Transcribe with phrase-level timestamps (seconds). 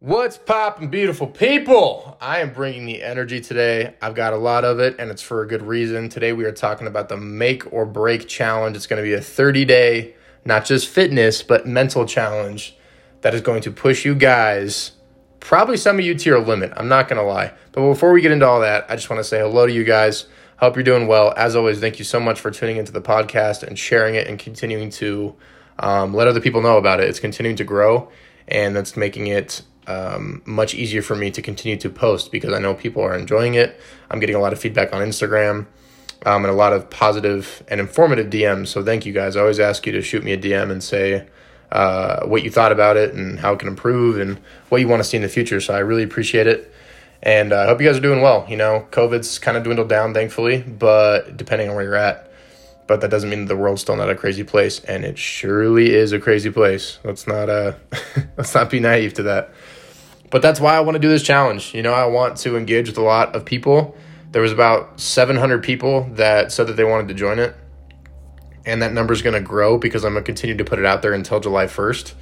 [0.00, 2.16] What's poppin', beautiful people?
[2.20, 3.96] I am bringing the energy today.
[4.00, 6.08] I've got a lot of it, and it's for a good reason.
[6.08, 8.76] Today, we are talking about the Make or Break Challenge.
[8.76, 10.14] It's going to be a 30 day,
[10.44, 12.76] not just fitness, but mental challenge
[13.22, 14.92] that is going to push you guys,
[15.40, 16.72] probably some of you to your limit.
[16.76, 17.52] I'm not going to lie.
[17.72, 19.82] But before we get into all that, I just want to say hello to you
[19.82, 20.28] guys.
[20.58, 21.34] Hope you're doing well.
[21.36, 24.38] As always, thank you so much for tuning into the podcast and sharing it and
[24.38, 25.34] continuing to
[25.80, 27.08] um, let other people know about it.
[27.08, 28.12] It's continuing to grow,
[28.46, 32.58] and that's making it um, much easier for me to continue to post because I
[32.58, 33.80] know people are enjoying it.
[34.10, 35.66] I'm getting a lot of feedback on Instagram
[36.26, 38.68] um, and a lot of positive and informative DMs.
[38.68, 39.34] So thank you guys.
[39.34, 41.26] I always ask you to shoot me a DM and say
[41.72, 44.38] uh, what you thought about it and how it can improve and
[44.68, 45.60] what you want to see in the future.
[45.60, 46.72] So I really appreciate it.
[47.22, 48.46] And uh, I hope you guys are doing well.
[48.48, 52.30] You know, COVID's kind of dwindled down, thankfully, but depending on where you're at.
[52.86, 56.12] But that doesn't mean the world's still not a crazy place, and it surely is
[56.12, 56.98] a crazy place.
[57.04, 57.74] Let's not uh,
[58.38, 59.52] let's not be naive to that
[60.30, 61.74] but that's why I want to do this challenge.
[61.74, 63.96] You know, I want to engage with a lot of people.
[64.32, 67.56] There was about 700 people that said that they wanted to join it.
[68.66, 70.84] And that number is going to grow because I'm going to continue to put it
[70.84, 72.12] out there until July 1st.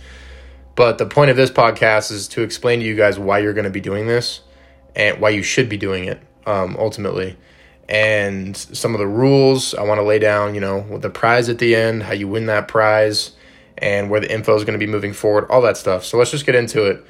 [0.77, 3.65] But the point of this podcast is to explain to you guys why you're going
[3.65, 4.43] to be doing this
[4.95, 7.37] and why you should be doing it um, ultimately.
[7.89, 11.49] And some of the rules I want to lay down, you know, with the prize
[11.49, 13.33] at the end, how you win that prize,
[13.79, 16.05] and where the info is going to be moving forward, all that stuff.
[16.05, 17.05] So let's just get into it.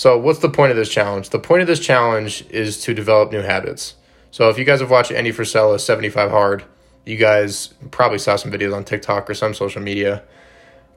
[0.00, 1.28] So, what's the point of this challenge?
[1.28, 3.96] The point of this challenge is to develop new habits.
[4.30, 6.64] So, if you guys have watched Andy Frisella 75 Hard,
[7.04, 10.22] you guys probably saw some videos on TikTok or some social media.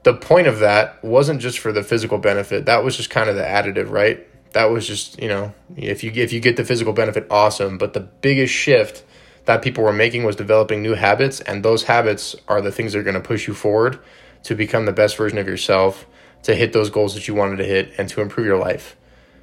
[0.04, 2.64] The point of that wasn't just for the physical benefit.
[2.64, 4.26] That was just kind of the additive, right?
[4.54, 7.76] That was just, you know, if you if you get the physical benefit, awesome.
[7.76, 9.04] But the biggest shift
[9.44, 13.00] that people were making was developing new habits, and those habits are the things that
[13.00, 13.98] are going to push you forward
[14.44, 16.06] to become the best version of yourself
[16.44, 18.96] to hit those goals that you wanted to hit and to improve your life.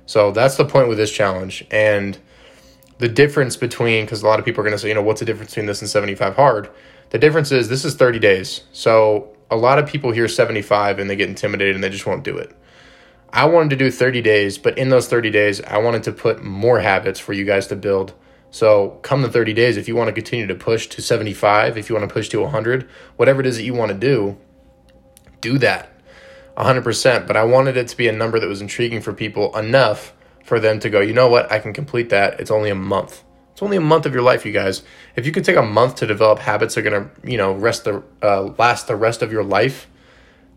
[0.06, 1.66] So that's the point with this challenge.
[1.70, 2.18] And
[3.00, 5.20] the difference between, because a lot of people are going to say, you know, what's
[5.20, 6.70] the difference between this and 75 hard?
[7.10, 8.64] The difference is this is 30 days.
[8.72, 12.24] So a lot of people hear 75 and they get intimidated and they just won't
[12.24, 12.56] do it.
[13.34, 16.44] I wanted to do 30 days, but in those 30 days, I wanted to put
[16.44, 18.14] more habits for you guys to build.
[18.54, 21.88] So, come the 30 days, if you want to continue to push to 75, if
[21.88, 24.38] you want to push to 100, whatever it is that you want to do,
[25.40, 25.91] do that.
[26.58, 30.14] 100%, but I wanted it to be a number that was intriguing for people enough
[30.44, 32.40] for them to go, you know what, I can complete that.
[32.40, 33.24] It's only a month.
[33.54, 34.82] It's only a month of your life, you guys.
[35.16, 37.54] If you can take a month to develop habits that are going to, you know,
[37.54, 39.88] rest the uh, last the rest of your life,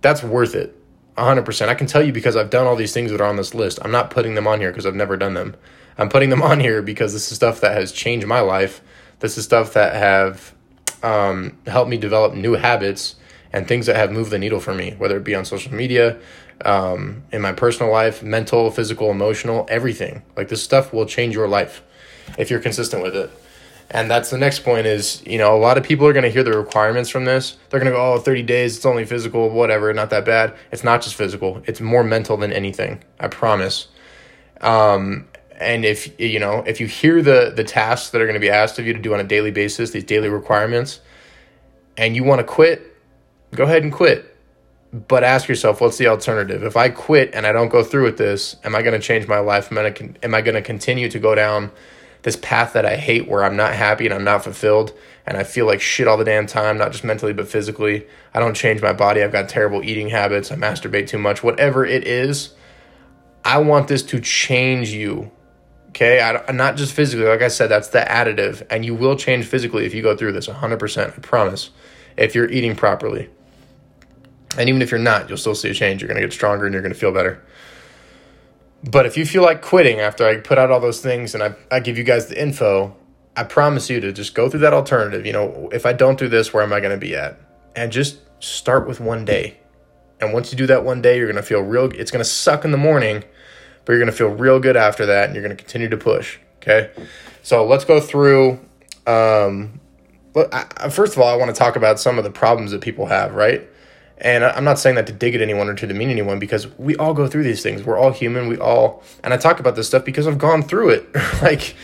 [0.01, 0.77] that's worth it.
[1.17, 1.69] 100%.
[1.69, 3.79] I can tell you because I've done all these things that are on this list.
[3.83, 5.55] I'm not putting them on here because I've never done them.
[5.97, 8.81] I'm putting them on here because this is stuff that has changed my life.
[9.21, 10.55] This is stuff that have
[11.03, 13.17] um, helped me develop new habits
[13.55, 16.19] and things that have moved the needle for me, whether it be on social media,
[16.65, 20.23] um, in my personal life, mental, physical, emotional, everything.
[20.37, 21.81] Like this stuff will change your life
[22.37, 23.31] if you're consistent with it.
[23.91, 26.31] And that's the next point is, you know, a lot of people are going to
[26.31, 27.57] hear the requirements from this.
[27.71, 30.57] They're going to go, oh, 30 days, it's only physical, whatever, not that bad.
[30.73, 33.05] It's not just physical, it's more mental than anything.
[33.21, 33.87] I promise.
[34.63, 35.29] Um,
[35.61, 38.51] and if, you know, if you hear the, the tasks that are going to be
[38.51, 40.99] asked of you to do on a daily basis, these daily requirements,
[41.97, 42.94] and you want to quit,
[43.55, 44.31] go ahead and quit.
[44.93, 46.63] But ask yourself, what's the alternative?
[46.63, 49.27] If I quit and I don't go through with this, am I going to change
[49.27, 49.73] my life?
[49.73, 51.73] Am I going am I going to continue to go down
[52.23, 55.43] this path that I hate where I'm not happy and I'm not fulfilled and I
[55.43, 58.07] feel like shit all the damn time, not just mentally but physically?
[58.33, 59.23] I don't change my body.
[59.23, 60.53] I've got terrible eating habits.
[60.53, 61.43] I masturbate too much.
[61.43, 62.55] Whatever it is,
[63.45, 65.31] I want this to change you.
[65.89, 67.27] Okay, I, not just physically.
[67.27, 70.33] Like I said, that's the additive, and you will change physically if you go through
[70.33, 71.07] this 100%.
[71.07, 71.71] I promise.
[72.17, 73.29] If you're eating properly.
[74.59, 76.01] And even if you're not, you'll still see a change.
[76.01, 77.43] You're going to get stronger and you're going to feel better.
[78.89, 81.55] But if you feel like quitting after I put out all those things and I,
[81.71, 82.95] I give you guys the info,
[83.37, 85.27] I promise you to just go through that alternative.
[85.27, 87.41] You know, if I don't do this, where am I going to be at?
[87.75, 89.59] And just start with one day.
[90.21, 91.87] And once you do that one day, you're going to feel real.
[91.93, 93.25] It's going to suck in the morning,
[93.85, 95.25] but you're going to feel real good after that.
[95.25, 96.39] And you're going to continue to push.
[96.59, 96.91] Okay.
[97.43, 98.61] So let's go through.
[99.07, 99.81] Um,
[100.37, 103.07] I, first of all, I want to talk about some of the problems that people
[103.07, 103.69] have, right?
[104.25, 106.97] And I'm not saying that to dig at anyone or to demean anyone because we
[106.97, 107.85] all go through these things.
[107.85, 108.49] We're all human.
[108.49, 111.15] We all, and I talk about this stuff because I've gone through it.
[111.43, 111.77] like,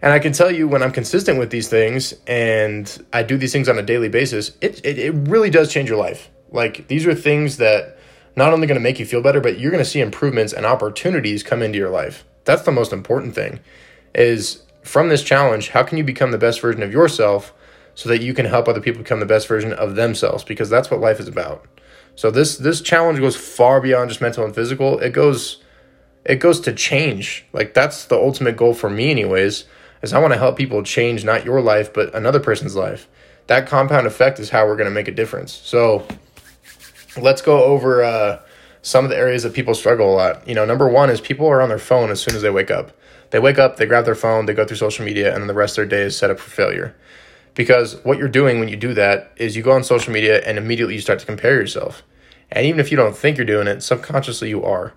[0.00, 3.52] and I can tell you when I'm consistent with these things and I do these
[3.52, 6.30] things on a daily basis, it, it, it really does change your life.
[6.52, 7.98] Like, these are things that
[8.36, 10.64] not only going to make you feel better, but you're going to see improvements and
[10.64, 12.24] opportunities come into your life.
[12.44, 13.58] That's the most important thing
[14.14, 17.52] is from this challenge, how can you become the best version of yourself
[17.98, 20.88] so that you can help other people become the best version of themselves because that's
[20.88, 21.66] what life is about.
[22.18, 24.98] So this this challenge goes far beyond just mental and physical.
[24.98, 25.62] It goes
[26.24, 27.46] it goes to change.
[27.52, 29.66] Like that's the ultimate goal for me anyways,
[30.02, 33.06] is I want to help people change not your life but another person's life.
[33.46, 35.52] That compound effect is how we're going to make a difference.
[35.52, 36.08] So
[37.16, 38.42] let's go over uh,
[38.82, 40.48] some of the areas that people struggle a lot.
[40.48, 42.72] You know, number one is people are on their phone as soon as they wake
[42.72, 42.90] up.
[43.30, 45.54] They wake up, they grab their phone, they go through social media, and then the
[45.54, 46.96] rest of their day is set up for failure.
[47.54, 50.58] Because what you're doing when you do that is you go on social media and
[50.58, 52.02] immediately you start to compare yourself.
[52.50, 54.94] And even if you don't think you're doing it, subconsciously you are.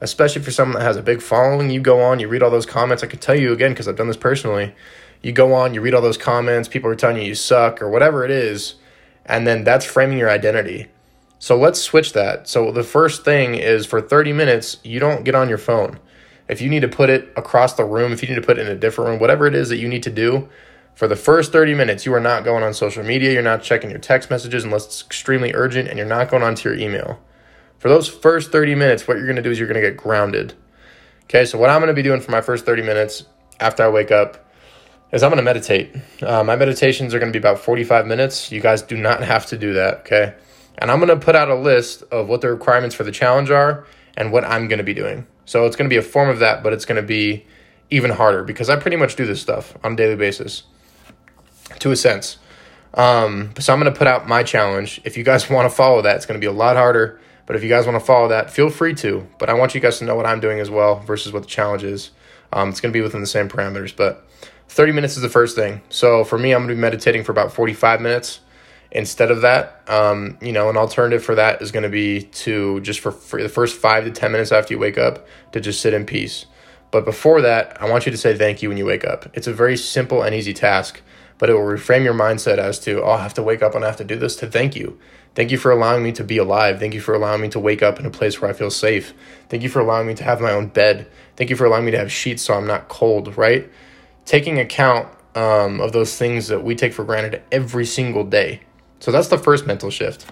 [0.00, 2.66] Especially for someone that has a big following, you go on, you read all those
[2.66, 3.02] comments.
[3.02, 4.74] I can tell you again because I've done this personally.
[5.22, 7.88] You go on, you read all those comments, people are telling you you suck or
[7.88, 8.74] whatever it is,
[9.24, 10.88] and then that's framing your identity.
[11.38, 12.48] So let's switch that.
[12.48, 16.00] So the first thing is for 30 minutes, you don't get on your phone.
[16.48, 18.66] If you need to put it across the room, if you need to put it
[18.66, 20.48] in a different room, whatever it is that you need to do,
[20.94, 23.90] for the first 30 minutes, you are not going on social media, you're not checking
[23.90, 27.18] your text messages unless it's extremely urgent, and you're not going onto your email.
[27.78, 29.96] For those first 30 minutes, what you're going to do is you're going to get
[29.96, 30.54] grounded.
[31.24, 33.24] Okay, so what I'm going to be doing for my first 30 minutes
[33.58, 34.50] after I wake up
[35.12, 35.94] is I'm going to meditate.
[36.22, 38.52] Uh, my meditations are going to be about 45 minutes.
[38.52, 40.34] You guys do not have to do that, okay?
[40.78, 43.50] And I'm going to put out a list of what the requirements for the challenge
[43.50, 43.86] are
[44.16, 45.26] and what I'm going to be doing.
[45.46, 47.46] So it's going to be a form of that, but it's going to be
[47.90, 50.64] even harder because I pretty much do this stuff on a daily basis
[51.80, 52.38] to a sense.
[52.94, 55.00] Um, so I'm going to put out my challenge.
[55.04, 57.20] If you guys want to follow that, it's going to be a lot harder.
[57.46, 59.26] But if you guys want to follow that, feel free to.
[59.38, 61.48] But I want you guys to know what I'm doing as well versus what the
[61.48, 62.10] challenge is.
[62.52, 63.94] Um, it's going to be within the same parameters.
[63.94, 64.26] But
[64.68, 65.82] 30 minutes is the first thing.
[65.88, 68.40] So for me, I'm going to be meditating for about 45 minutes.
[68.90, 72.78] Instead of that, um, you know, an alternative for that is going to be to
[72.80, 75.80] just for, for the first five to 10 minutes after you wake up to just
[75.80, 76.44] sit in peace.
[76.90, 79.30] But before that, I want you to say thank you when you wake up.
[79.32, 81.00] It's a very simple and easy task
[81.42, 83.82] but it will reframe your mindset as to, oh, I have to wake up and
[83.82, 84.96] I have to do this to thank you.
[85.34, 86.78] Thank you for allowing me to be alive.
[86.78, 89.12] Thank you for allowing me to wake up in a place where I feel safe.
[89.48, 91.10] Thank you for allowing me to have my own bed.
[91.34, 93.68] Thank you for allowing me to have sheets so I'm not cold, right?
[94.24, 98.60] Taking account um, of those things that we take for granted every single day.
[99.00, 100.26] So that's the first mental shift.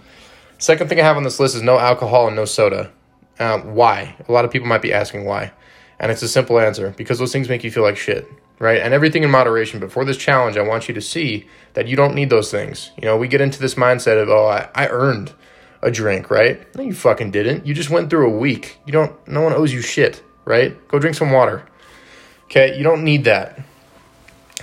[0.59, 2.93] Second thing I have on this list is no alcohol and no soda.
[3.37, 4.15] Uh, why?
[4.29, 5.51] A lot of people might be asking why.
[5.99, 8.29] And it's a simple answer because those things make you feel like shit
[8.61, 8.81] right?
[8.81, 9.81] And everything in moderation.
[9.81, 12.93] But for this challenge, I want you to see that you don't need those things.
[12.97, 15.33] You know, we get into this mindset of, oh, I, I earned
[15.83, 16.73] a drink, right?
[16.77, 17.67] No, you fucking didn't.
[17.67, 18.79] You just went through a week.
[18.87, 20.77] You don't, no one owes you shit, right?
[20.89, 21.67] Go drink some water.
[22.45, 23.59] Okay, you don't need that.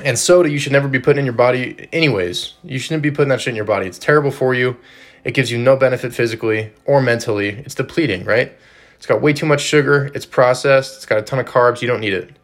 [0.04, 2.54] And soda, you should never be putting in your body, anyways.
[2.64, 3.88] You shouldn't be putting that shit in your body.
[3.88, 4.78] It's terrible for you.
[5.24, 7.50] It gives you no benefit physically or mentally.
[7.50, 8.56] It's depleting, right?
[8.98, 10.12] It's got way too much sugar.
[10.14, 10.98] It's processed.
[10.98, 11.82] It's got a ton of carbs.
[11.82, 12.36] You don't need it.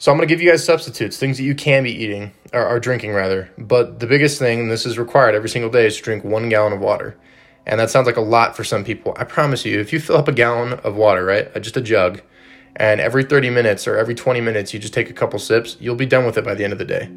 [0.00, 2.64] So I'm going to give you guys substitutes, things that you can be eating or,
[2.64, 3.50] or drinking rather.
[3.58, 6.48] But the biggest thing, and this is required every single day, is to drink one
[6.48, 7.16] gallon of water.
[7.66, 9.12] And that sounds like a lot for some people.
[9.16, 11.80] I promise you, if you fill up a gallon of water, right, uh, just a
[11.80, 12.22] jug,
[12.76, 15.96] and every 30 minutes or every 20 minutes you just take a couple sips, you'll
[15.96, 17.10] be done with it by the end of the day.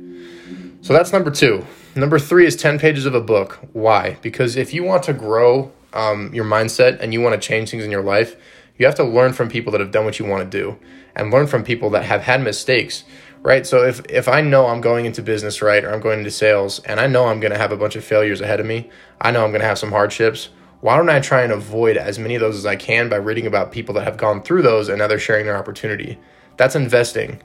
[0.82, 1.66] So that's number two.
[1.96, 3.60] Number three is 10 pages of a book.
[3.74, 4.18] Why?
[4.24, 7.84] Because if you want to grow um, your mindset and you want to change things
[7.84, 8.36] in your life,
[8.82, 10.76] you have to learn from people that have done what you want to do
[11.16, 13.04] and learn from people that have had mistakes,
[13.44, 13.68] right?
[13.68, 16.80] So if if I know I'm going into business, right, or I'm going into sales
[16.80, 18.90] and I know I'm going to have a bunch of failures ahead of me,
[19.22, 20.50] I know I'm going to have some hardships,
[20.80, 23.46] why don't I try and avoid as many of those as I can by reading
[23.46, 26.18] about people that have gone through those and now they're sharing their opportunity?
[26.58, 27.40] That's investing,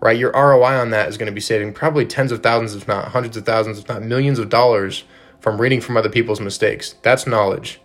[0.00, 0.16] right?
[0.16, 3.08] Your ROI on that is going to be saving probably tens of thousands, if not
[3.08, 5.04] hundreds of thousands, if not millions of dollars
[5.38, 6.94] from reading from other people's mistakes.
[7.02, 7.78] That's knowledge.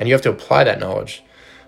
[0.00, 1.22] And you have to apply that knowledge.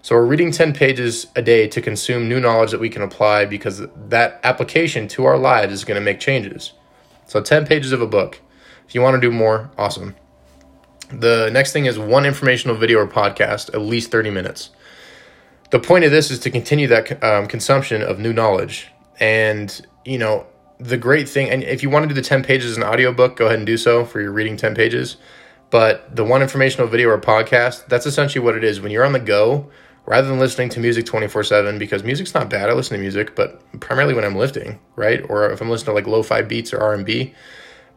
[0.04, 3.44] So we're reading 10 pages a day to consume new knowledge that we can apply
[3.44, 6.73] because that application to our lives is going to make changes.
[7.26, 8.40] So 10 pages of a book.
[8.88, 10.16] If you want to do more, awesome.
[11.12, 14.71] The next thing is one informational video or podcast, at least 30 minutes.
[15.71, 18.88] The point of this is to continue that um, consumption of new knowledge.
[19.21, 20.49] And, you know,
[20.80, 23.37] the great thing, and if you want to do the 10 pages as an audiobook,
[23.37, 25.16] go ahead and do so for your reading 10 pages.
[25.71, 28.80] But the one informational video or podcast, that's essentially what it is.
[28.80, 29.71] When you're on the go,
[30.06, 32.68] rather than listening to music 24 7 because music's not bad.
[32.68, 35.23] I listen to music but primarily when i'm lifting right?
[35.28, 37.35] Or if i'm listening to like lo-fi beats or r&b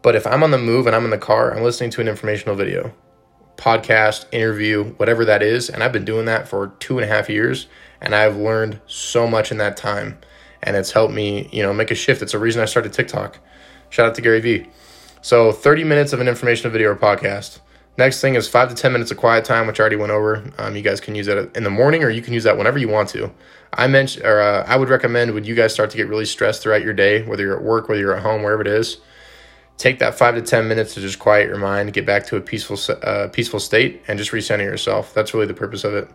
[0.01, 2.07] but if i'm on the move and i'm in the car i'm listening to an
[2.07, 2.93] informational video
[3.57, 5.69] podcast interview whatever that is.
[5.69, 7.67] And i've been doing that for two and a half years
[8.01, 10.19] and i've learned so much in that time.
[10.61, 12.21] And it's helped me you know make a shift.
[12.21, 13.39] It's a reason i started tiktok.
[13.89, 14.67] Shout out to gary vee.
[15.21, 17.59] So 30 minutes of an informational video or podcast
[17.97, 20.43] Next thing is five to 10 minutes of quiet time, which I already went over.
[20.57, 22.77] Um, you guys can use that in the morning or you can use that whenever
[22.77, 23.31] you want to.
[23.73, 26.61] I mentioned, or uh, I would recommend when you guys start to get really stressed
[26.61, 28.97] throughout your day, whether you're at work, whether you're at home, wherever it is,
[29.77, 32.41] take that five to 10 minutes to just quiet your mind, get back to a
[32.41, 35.13] peaceful, uh, peaceful state, and just recenter yourself.
[35.13, 36.09] That's really the purpose of it,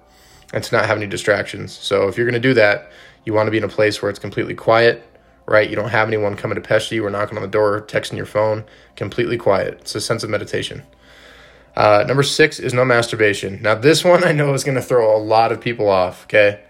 [0.53, 1.73] and to not have any distractions.
[1.73, 2.91] So if you're going to do that,
[3.25, 5.07] You want to be in a place where it's completely quiet,
[5.47, 5.69] right?
[5.69, 8.27] You don't have anyone coming to pester you or knocking on the door, texting your
[8.27, 8.65] phone.
[8.97, 9.75] Completely quiet.
[9.81, 10.83] It's a sense of meditation.
[11.77, 13.63] Uh, number six is no masturbation.
[13.63, 16.61] Now, this one I know is going to throw a lot of people off, okay?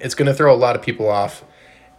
[0.00, 1.44] It's going to throw a lot of people off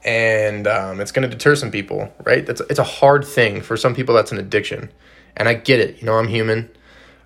[0.08, 2.46] and um, it's going to deter some people, right?
[2.46, 4.16] That's it's a hard thing for some people.
[4.16, 4.90] That's an addiction,
[5.36, 6.00] and I get it.
[6.00, 6.70] You know, I'm human,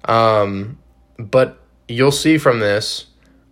[0.06, 0.80] um,
[1.18, 3.06] but you'll see from this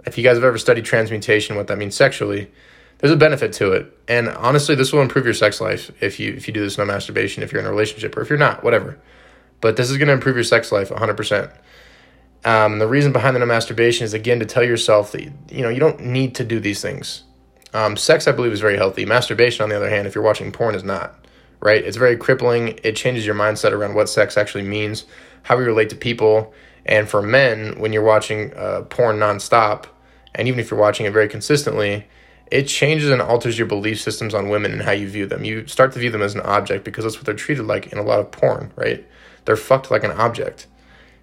[0.06, 2.52] if you guys have ever studied transmutation, what that means sexually.
[2.98, 6.34] There's a benefit to it, and honestly, this will improve your sex life if you
[6.34, 8.64] if you do this no masturbation, if you're in a relationship, or if you're not,
[8.64, 8.98] whatever.
[9.62, 11.12] But this is going to improve your sex life 100.
[11.12, 11.52] Um, percent
[12.44, 15.80] The reason behind the no masturbation is again to tell yourself that you know you
[15.80, 17.24] don't need to do these things
[17.74, 19.06] um, sex, I believe, is very healthy.
[19.06, 21.16] Masturbation, on the other hand, if you're watching porn, is not.
[21.60, 21.84] Right?
[21.84, 22.80] It's very crippling.
[22.84, 25.06] It changes your mindset around what sex actually means,
[25.44, 26.54] how we relate to people.
[26.86, 29.86] And for men, when you're watching uh, porn nonstop,
[30.34, 32.08] and even if you're watching it very consistently,
[32.50, 35.44] it changes and alters your belief systems on women and how you view them.
[35.44, 38.00] You start to view them as an object because that's what they're treated like in
[38.00, 39.06] a lot of porn, right?
[39.46, 40.68] They're fucked like an object.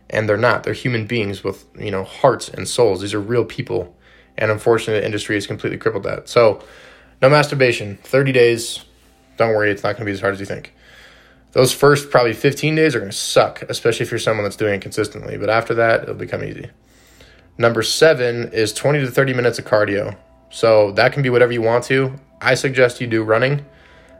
[0.08, 0.62] And they're not.
[0.62, 3.00] They're human beings with, you know, hearts and souls.
[3.00, 3.96] These are real people
[4.38, 6.28] and unfortunately, the industry has completely crippled that.
[6.28, 6.62] So,
[7.22, 8.84] no masturbation, 30 days.
[9.36, 10.74] Don't worry, it's not going to be as hard as you think.
[11.52, 14.74] Those first probably 15 days are going to suck, especially if you're someone that's doing
[14.74, 15.38] it consistently.
[15.38, 16.70] But after that, it'll become easy.
[17.56, 20.16] Number seven is 20 to 30 minutes of cardio.
[20.50, 22.14] So that can be whatever you want to.
[22.40, 23.64] I suggest you do running.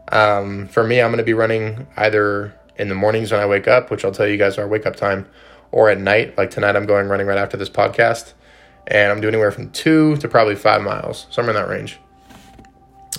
[0.09, 3.69] Um, for me, I'm going to be running either in the mornings when I wake
[3.69, 5.29] up, which I'll tell you guys our wake up time,
[5.73, 6.37] or at night.
[6.37, 8.33] Like tonight, I'm going running right after this podcast
[8.87, 11.99] and I'm doing anywhere from two to probably five miles, somewhere in that range.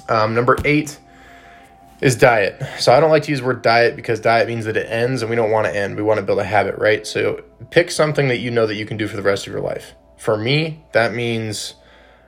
[0.07, 0.97] Um, number eight
[1.99, 2.61] is diet.
[2.79, 5.21] So I don't like to use the word diet because diet means that it ends
[5.21, 5.97] and we don't want to end.
[5.97, 7.05] We want to build a habit, right?
[7.05, 9.61] So pick something that you know that you can do for the rest of your
[9.61, 9.95] life.
[10.17, 11.75] For me, that means,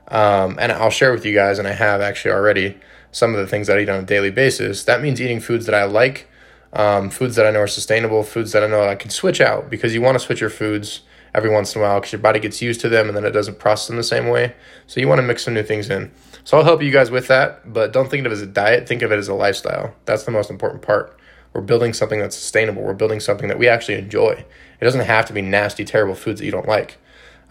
[0.09, 2.77] um, and I'll share with you guys, and I have actually already
[3.11, 4.83] some of the things that I eat on a daily basis.
[4.83, 6.27] That means eating foods that I like,
[6.73, 9.69] um, foods that I know are sustainable, foods that I know I can switch out
[9.69, 11.01] because you want to switch your foods
[11.33, 13.31] every once in a while because your body gets used to them and then it
[13.31, 14.55] doesn't process them the same way.
[14.87, 16.11] So you want to mix some new things in.
[16.43, 18.87] So I'll help you guys with that, but don't think of it as a diet,
[18.87, 19.93] think of it as a lifestyle.
[20.05, 21.17] That's the most important part.
[21.53, 22.83] We're building something that's sustainable.
[22.83, 24.45] We're building something that we actually enjoy.
[24.79, 26.97] It doesn't have to be nasty, terrible foods that you don't like.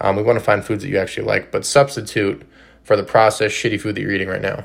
[0.01, 2.47] Um, we want to find foods that you actually like, but substitute
[2.83, 4.63] for the processed, shitty food that you're eating right now.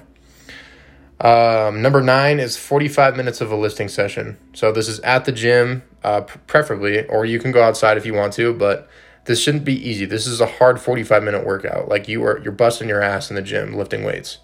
[1.25, 4.37] Um, number nine is 45 minutes of a lifting session.
[4.53, 8.13] So this is at the gym, uh, preferably, or you can go outside if you
[8.13, 8.91] want to, but
[9.25, 10.05] this shouldn't be easy.
[10.05, 11.89] This is a hard 45 minute workout.
[11.89, 14.37] Like you are, you're busting your ass in the gym lifting weights.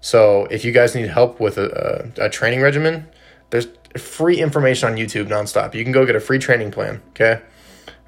[0.00, 3.08] So if you guys need help with a, a, a training regimen,
[3.50, 3.66] there's
[3.98, 5.74] free information on YouTube nonstop.
[5.74, 7.02] You can go get a free training plan.
[7.10, 7.42] Okay.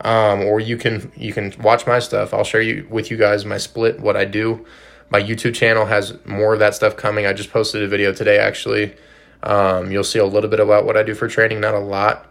[0.01, 2.33] Um, or you can you can watch my stuff.
[2.33, 4.65] I'll share you with you guys my split, what I do.
[5.15, 7.25] My YouTube channel has more of that stuff coming.
[7.25, 8.97] I just posted a video today actually.
[9.45, 12.27] Um, you'll see a little bit about what I do for training, not a lot.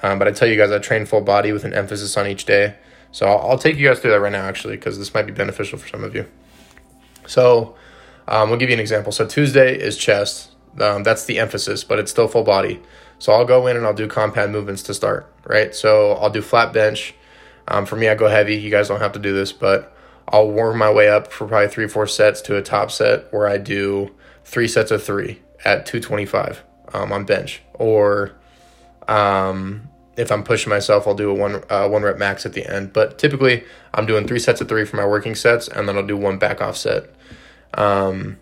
[0.00, 2.44] Um, but I tell you guys I train full body with an emphasis on each
[2.44, 2.76] day.
[3.10, 5.32] So I'll, I'll take you guys through that right now, actually, because this might be
[5.32, 6.24] beneficial for some of you.
[7.26, 7.74] So
[8.28, 9.10] um, we'll give you an example.
[9.10, 10.52] So Tuesday is chest.
[10.80, 12.80] Um, that's the emphasis, but it's still full body.
[13.18, 15.74] So I'll go in and I'll do compound movements to start, right?
[15.74, 17.12] So I'll do flat bench.
[17.66, 18.54] Um, for me, I go heavy.
[18.54, 19.96] You guys don't have to do this, but
[20.30, 23.48] I'll warm my way up for probably three, four sets to a top set where
[23.48, 26.62] I do three sets of three at 225
[26.94, 27.62] um, on bench.
[27.74, 28.32] Or
[29.08, 32.66] um, if I'm pushing myself, I'll do a one uh, one rep max at the
[32.66, 32.92] end.
[32.92, 36.06] But typically, I'm doing three sets of three for my working sets, and then I'll
[36.06, 37.10] do one back off set.
[37.74, 38.38] Um,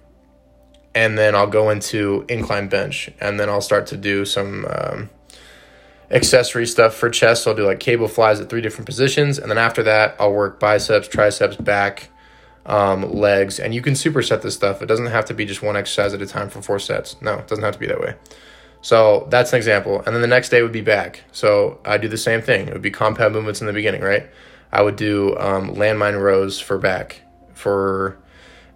[0.95, 5.11] and then I'll go into incline bench, and then I'll start to do some um,
[6.11, 7.45] accessory stuff for chest.
[7.45, 10.33] So I'll do like cable flies at three different positions, and then after that, I'll
[10.33, 12.11] work biceps, triceps, back,
[12.67, 14.83] um, legs, and you can superset this stuff.
[14.83, 17.21] It doesn't have to be just one exercise at a time for four sets.
[17.23, 18.15] No, it doesn't have to be that way.
[18.81, 20.03] So that's an example.
[20.07, 21.25] And then the next day would be back.
[21.33, 22.69] So I do the same thing.
[22.69, 24.29] It would be compound movements in the beginning, right?
[24.71, 27.23] I would do um, landmine rows for back
[27.55, 28.19] for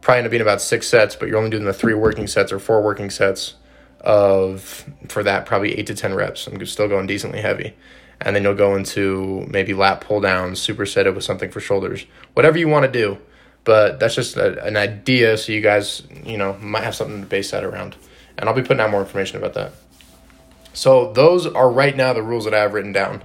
[0.01, 2.51] probably end up being about six sets, but you're only doing the three working sets
[2.51, 3.55] or four working sets
[4.02, 6.47] of for that probably eight to ten reps.
[6.47, 7.75] I'm still going decently heavy.
[8.21, 12.56] And then you'll go into maybe lat pull downs, supersetted with something for shoulders, whatever
[12.56, 13.18] you want to do.
[13.64, 17.26] But that's just a, an idea, so you guys, you know, might have something to
[17.26, 17.97] base that around.
[18.38, 19.73] And I'll be putting out more information about that.
[20.73, 23.23] So those are right now the rules that I have written down.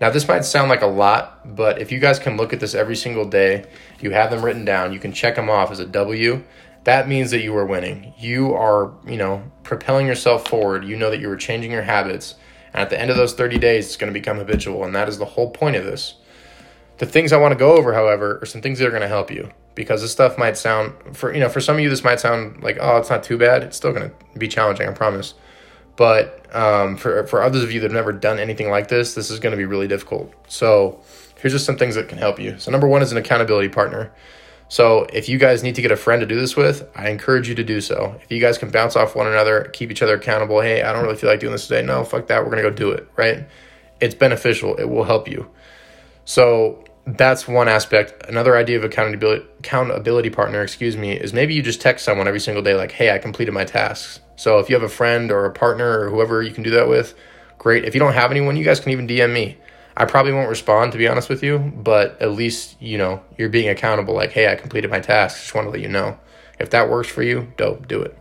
[0.00, 2.74] Now this might sound like a lot, but if you guys can look at this
[2.74, 3.64] every single day,
[4.00, 6.42] you have them written down, you can check them off as a W.
[6.84, 8.12] That means that you are winning.
[8.18, 10.84] You are, you know, propelling yourself forward.
[10.84, 12.34] You know that you are changing your habits.
[12.72, 14.84] And at the end of those 30 days, it's going to become habitual.
[14.84, 16.14] And that is the whole point of this.
[16.98, 19.08] The things I want to go over, however, are some things that are going to
[19.08, 22.04] help you because this stuff might sound for you know for some of you this
[22.04, 23.62] might sound like oh it's not too bad.
[23.62, 25.34] It's still going to be challenging, I promise.
[25.96, 29.30] But um, for for others of you that have never done anything like this, this
[29.30, 30.32] is going to be really difficult.
[30.48, 31.00] So
[31.40, 32.58] here's just some things that can help you.
[32.58, 34.12] So number one is an accountability partner.
[34.68, 37.48] So if you guys need to get a friend to do this with, I encourage
[37.48, 38.18] you to do so.
[38.22, 40.60] If you guys can bounce off one another, keep each other accountable.
[40.60, 41.82] Hey, I don't really feel like doing this today.
[41.82, 42.44] No, fuck that.
[42.44, 43.08] We're gonna go do it.
[43.16, 43.46] Right?
[44.00, 44.74] It's beneficial.
[44.76, 45.48] It will help you.
[46.24, 48.26] So that's one aspect.
[48.28, 52.40] Another idea of accountability accountability partner, excuse me, is maybe you just text someone every
[52.40, 55.44] single day like, "Hey, I completed my tasks." So if you have a friend or
[55.44, 57.14] a partner or whoever you can do that with,
[57.58, 57.84] great.
[57.84, 59.58] If you don't have anyone, you guys can even DM me.
[59.96, 63.48] I probably won't respond to be honest with you, but at least, you know, you're
[63.48, 65.40] being accountable like, "Hey, I completed my task.
[65.40, 66.18] Just want to let you know."
[66.58, 68.16] If that works for you, dope, do it.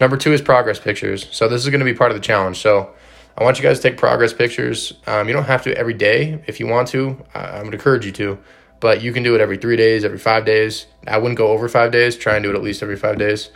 [0.00, 1.28] Number 2 is progress pictures.
[1.30, 2.58] So this is going to be part of the challenge.
[2.58, 2.94] So
[3.36, 4.94] I want you guys to take progress pictures.
[5.06, 7.22] Um, you don't have to every day if you want to.
[7.34, 8.38] I, would encourage you to,
[8.80, 10.86] but you can do it every three days, every five days.
[11.06, 12.16] I wouldn't go over five days.
[12.16, 13.50] Try and do it at least every five days.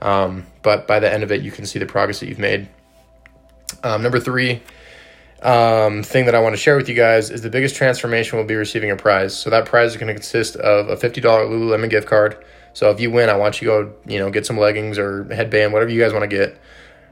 [0.00, 2.68] Um, but by the end of it, you can see the progress that you've made.
[3.82, 4.62] Um, number three
[5.42, 8.44] um, thing that I want to share with you guys is the biggest transformation will
[8.44, 9.36] be receiving a prize.
[9.36, 12.44] So that prize is going to consist of a $50 Lululemon gift card.
[12.72, 15.24] So if you win, I want you to go, you know, get some leggings or
[15.32, 16.60] headband, whatever you guys want to get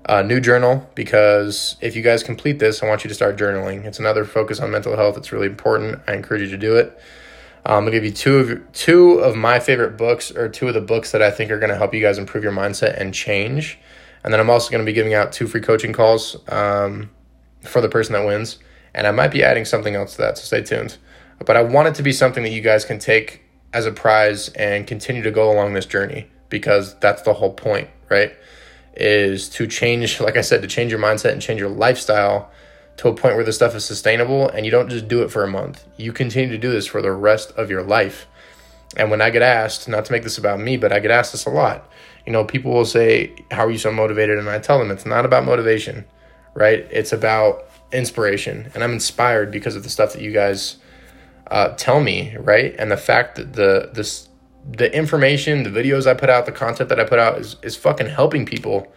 [0.09, 3.85] a new journal because if you guys complete this, I want you to start journaling.
[3.85, 5.17] It's another focus on mental health.
[5.17, 6.01] It's really important.
[6.07, 6.99] I encourage you to do it.
[7.67, 10.81] Um, I'll give you two of two of my favorite books, or two of the
[10.81, 13.79] books that I think are going to help you guys improve your mindset and change.
[14.25, 17.11] And then I'm also going to be giving out two free coaching calls um,
[17.63, 18.59] for the person that wins.
[18.95, 20.97] And I might be adding something else to that, so stay tuned.
[21.45, 24.49] But I want it to be something that you guys can take as a prize
[24.51, 28.33] and continue to go along this journey because that's the whole point, right?
[28.99, 32.51] is to change, like I said, to change your mindset and change your lifestyle
[32.99, 35.45] to a point where this stuff is sustainable and you don't just do it for
[35.45, 35.87] a month.
[35.97, 38.27] You continue to do this for the rest of your life.
[38.97, 41.33] And when I get asked, not to make this about me, but I get asked
[41.33, 41.89] this a lot.
[42.27, 44.39] You know, people will say, How are you so motivated?
[44.39, 46.05] And I tell them it's not about motivation,
[46.59, 46.87] right?
[46.91, 48.71] It's about inspiration.
[48.75, 50.77] And I'm inspired because of the stuff that you guys
[51.51, 52.75] uh, tell me, right?
[52.79, 54.29] And the fact that the this
[54.71, 57.77] the information, the videos I put out, the content that I put out is, is
[57.77, 58.93] fucking helping people.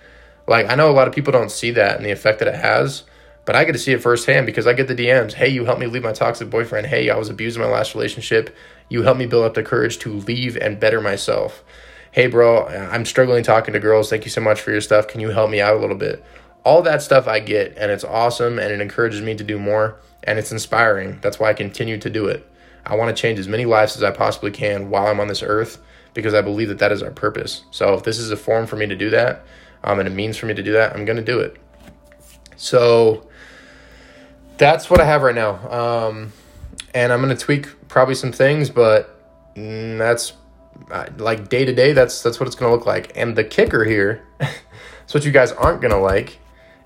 [0.47, 2.55] Like, I know a lot of people don't see that and the effect that it
[2.55, 3.03] has,
[3.45, 5.33] but I get to see it firsthand because I get the DMs.
[5.33, 6.87] Hey, you helped me leave my toxic boyfriend.
[6.87, 8.53] Hey, I was abused in my last relationship.
[8.89, 11.63] You helped me build up the courage to leave and better myself.
[12.11, 14.09] Hey, bro, I'm struggling talking to girls.
[14.09, 15.07] Thank you so much for your stuff.
[15.07, 16.21] Can you help me out a little bit?
[16.63, 19.99] All that stuff I get, and it's awesome and it encourages me to do more
[20.23, 21.19] and it's inspiring.
[21.21, 22.47] That's why I continue to do it.
[22.85, 25.43] I want to change as many lives as I possibly can while I'm on this
[25.43, 25.81] earth
[26.13, 27.63] because I believe that that is our purpose.
[27.71, 29.45] So if this is a form for me to do that,
[29.83, 31.57] um, and a means for me to do that, I'm going to do it.
[32.55, 33.27] So
[34.57, 35.55] that's what I have right now.
[35.71, 36.33] Um,
[36.93, 39.17] and I'm going to tweak probably some things, but
[39.55, 40.33] mm, that's
[41.17, 41.93] like day to day.
[41.93, 43.13] That's that's what it's going to look like.
[43.15, 44.25] And the kicker here,
[45.07, 46.39] so what you guys aren't going to like,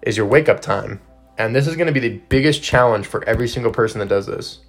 [0.05, 1.01] is your wake up time.
[1.37, 4.25] And this is going to be the biggest challenge for every single person that does
[4.25, 4.59] this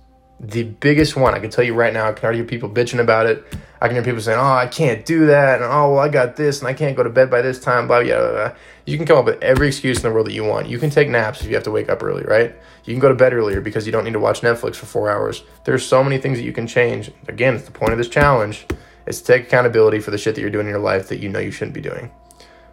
[0.41, 1.35] the biggest one.
[1.35, 3.45] I can tell you right now, I can already hear people bitching about it.
[3.81, 5.63] I can hear people saying, oh, I can't do that.
[5.63, 7.87] And oh, well, I got this and I can't go to bed by this time,
[7.87, 8.53] blah, blah, blah.
[8.85, 10.69] You can come up with every excuse in the world that you want.
[10.69, 12.55] You can take naps if you have to wake up early, right?
[12.85, 15.11] You can go to bed earlier because you don't need to watch Netflix for four
[15.11, 15.43] hours.
[15.65, 17.11] There's so many things that you can change.
[17.29, 18.67] Again, it's the point of this challenge
[19.07, 21.29] is to take accountability for the shit that you're doing in your life that you
[21.29, 22.11] know you shouldn't be doing.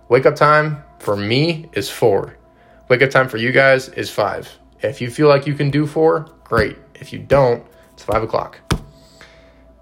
[0.09, 2.35] Wake up time for me is four.
[2.89, 4.49] Wake up time for you guys is five.
[4.81, 6.77] If you feel like you can do four, great.
[6.95, 8.59] If you don't, it's five o'clock.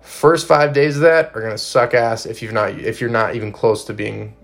[0.02, 3.36] First five days of that are gonna suck ass if you've not if you're not
[3.36, 4.36] even close to being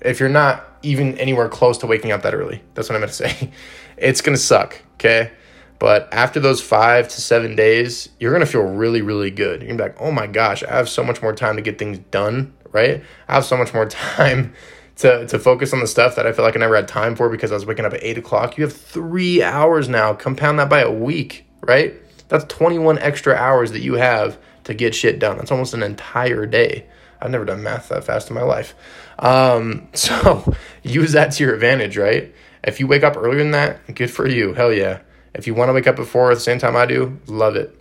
[0.00, 2.62] if you're not even anywhere close to waking up that early.
[2.74, 3.50] That's what I'm gonna say.
[3.98, 5.32] It's gonna suck, okay?
[5.78, 9.60] But after those five to seven days, you're gonna feel really, really good.
[9.60, 11.78] You're gonna be like, oh my gosh, I have so much more time to get
[11.78, 13.04] things done, right?
[13.28, 14.54] I have so much more time
[14.96, 17.28] to, to focus on the stuff that I feel like I never had time for
[17.28, 18.56] because I was waking up at eight o'clock.
[18.56, 20.14] You have three hours now.
[20.14, 21.94] Compound that by a week, right?
[22.28, 25.36] That's 21 extra hours that you have to get shit done.
[25.36, 26.86] That's almost an entire day.
[27.20, 28.74] I've never done math that fast in my life.
[29.18, 32.34] Um, so use that to your advantage, right?
[32.64, 34.54] If you wake up earlier than that, good for you.
[34.54, 35.00] Hell yeah.
[35.34, 37.54] If you want to wake up at four at the same time I do, love
[37.56, 37.78] it.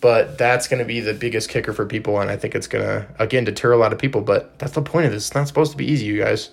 [0.00, 2.20] But that's going to be the biggest kicker for people.
[2.20, 4.22] And I think it's going to, again, deter a lot of people.
[4.22, 5.28] But that's the point of this.
[5.28, 6.50] It's not supposed to be easy, you guys.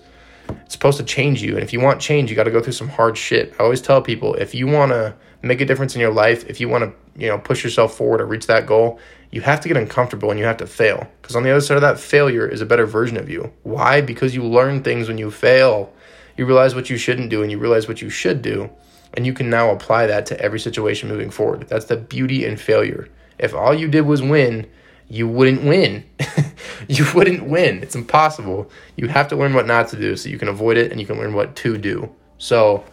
[0.48, 1.54] It's supposed to change you.
[1.54, 3.54] And if you want change, you got to go through some hard shit.
[3.58, 6.60] I always tell people if you want to make a difference in your life, if
[6.60, 8.98] you want to, you know, push yourself forward or reach that goal,
[9.30, 11.06] you have to get uncomfortable and you have to fail.
[11.20, 13.52] Because on the other side of that failure is a better version of you.
[13.62, 14.00] Why?
[14.00, 15.92] Because you learn things when you fail.
[16.36, 18.70] You realize what you shouldn't do and you realize what you should do.
[19.14, 21.66] And you can now apply that to every situation moving forward.
[21.68, 23.08] That's the beauty in failure.
[23.38, 24.66] If all you did was win,
[25.08, 26.04] you wouldn't win.
[26.88, 27.82] you wouldn't win.
[27.82, 28.70] It's impossible.
[28.96, 31.06] You have to learn what not to do so you can avoid it and you
[31.06, 32.10] can learn what to do.
[32.36, 32.84] So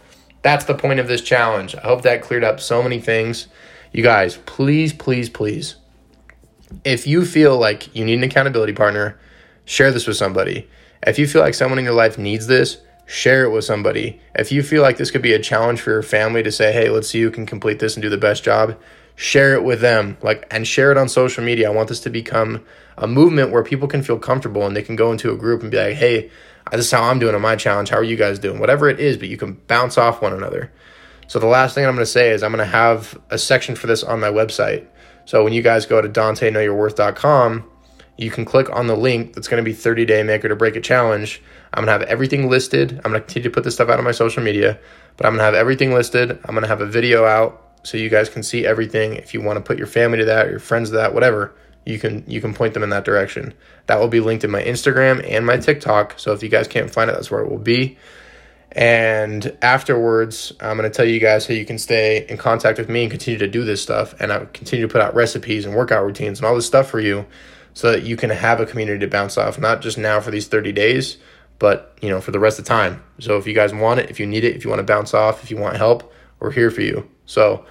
[0.42, 1.74] that's the point of this challenge.
[1.74, 3.48] I hope that cleared up so many things.
[3.92, 5.76] You guys, please, please, please,
[6.84, 9.18] if you feel like you need an accountability partner,
[9.64, 10.68] share this with somebody.
[11.06, 14.20] If you feel like someone in your life needs this, share it with somebody.
[14.34, 16.90] If you feel like this could be a challenge for your family to say, hey,
[16.90, 18.76] let's see who can complete this and do the best job,
[19.16, 20.16] share it with them.
[20.22, 21.68] Like and share it on social media.
[21.68, 22.64] I want this to become
[22.96, 25.70] a movement where people can feel comfortable and they can go into a group and
[25.70, 26.30] be like, hey,
[26.70, 27.90] this is how I'm doing on my challenge.
[27.90, 28.60] How are you guys doing?
[28.60, 30.72] Whatever it is, but you can bounce off one another.
[31.28, 33.74] So the last thing I'm going to say is I'm going to have a section
[33.74, 34.86] for this on my website.
[35.24, 37.70] So when you guys go to DanteKnowYourWorth.com,
[38.16, 40.56] you can click on the link that's going to be 30 day make it or
[40.56, 41.42] break it challenge.
[41.74, 42.92] I'm going to have everything listed.
[43.04, 44.78] I'm going to continue to put this stuff out on my social media,
[45.16, 46.30] but I'm going to have everything listed.
[46.30, 49.14] I'm going to have a video out so you guys can see everything.
[49.14, 51.54] If you want to put your family to that or your friends to that, whatever,
[51.84, 53.54] you can you can point them in that direction.
[53.86, 56.18] That will be linked in my Instagram and my TikTok.
[56.18, 57.96] So if you guys can't find it, that's where it will be.
[58.72, 62.88] And afterwards, I'm going to tell you guys how you can stay in contact with
[62.90, 64.14] me and continue to do this stuff.
[64.20, 67.00] And I continue to put out recipes and workout routines and all this stuff for
[67.00, 67.24] you
[67.72, 70.48] so that you can have a community to bounce off, not just now for these
[70.48, 71.18] 30 days,
[71.58, 73.02] but you know, for the rest of the time.
[73.18, 75.14] So if you guys want it, if you need it, if you want to bounce
[75.14, 77.08] off, if you want help, we're here for you.
[77.24, 77.64] So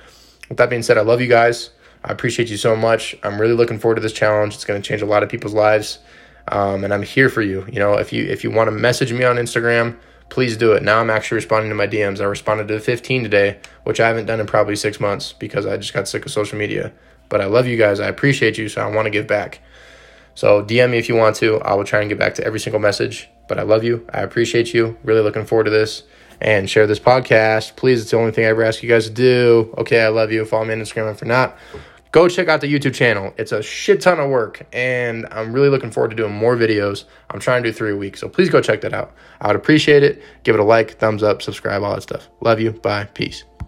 [0.50, 1.72] with that being said, I love you guys.
[2.04, 3.16] I appreciate you so much.
[3.24, 4.54] I'm really looking forward to this challenge.
[4.54, 6.00] It's going to change a lot of people's lives.
[6.48, 7.66] Um, and I'm here for you.
[7.72, 9.98] You know, if you if you want to message me on Instagram,
[10.30, 10.84] please do it.
[10.84, 12.22] Now I'm actually responding to my DMs.
[12.22, 15.78] I responded to 15 today, which I haven't done in probably six months because I
[15.78, 16.94] just got sick of social media.
[17.30, 18.00] But I love you guys.
[18.00, 19.62] I appreciate you, so I want to give back.
[20.36, 21.60] So DM me if you want to.
[21.62, 23.30] I will try and get back to every single message.
[23.48, 24.06] But I love you.
[24.14, 24.98] I appreciate you.
[25.04, 26.04] Really looking forward to this.
[26.42, 27.76] And share this podcast.
[27.76, 29.74] Please, it's the only thing I ever ask you guys to do.
[29.78, 30.46] Okay, I love you.
[30.46, 31.12] Follow me on Instagram.
[31.12, 31.58] if you're not,
[32.12, 33.34] go check out the YouTube channel.
[33.38, 37.06] It's a shit ton of work, and I'm really looking forward to doing more videos.
[37.30, 39.14] I'm trying to do three a week, so please go check that out.
[39.42, 40.22] I would appreciate it.
[40.44, 42.30] Give it a like, thumbs up, subscribe, all that stuff.
[42.42, 42.72] Love you.
[42.72, 43.06] Bye.
[43.14, 43.44] Peace.